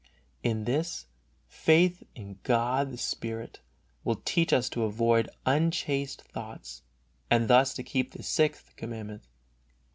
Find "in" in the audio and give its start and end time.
0.41-0.63, 2.15-2.39